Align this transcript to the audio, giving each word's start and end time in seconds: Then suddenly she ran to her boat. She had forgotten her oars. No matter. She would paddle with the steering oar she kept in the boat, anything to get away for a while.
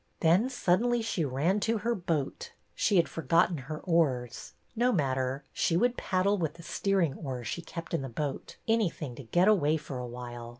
Then 0.21 0.49
suddenly 0.49 1.03
she 1.03 1.23
ran 1.23 1.59
to 1.59 1.77
her 1.77 1.93
boat. 1.93 2.53
She 2.73 2.95
had 2.97 3.07
forgotten 3.07 3.59
her 3.59 3.77
oars. 3.81 4.53
No 4.75 4.91
matter. 4.91 5.43
She 5.53 5.77
would 5.77 5.95
paddle 5.95 6.39
with 6.39 6.55
the 6.55 6.63
steering 6.63 7.13
oar 7.13 7.43
she 7.43 7.61
kept 7.61 7.93
in 7.93 8.01
the 8.01 8.09
boat, 8.09 8.57
anything 8.67 9.13
to 9.13 9.21
get 9.25 9.47
away 9.47 9.77
for 9.77 9.99
a 9.99 10.07
while. 10.07 10.49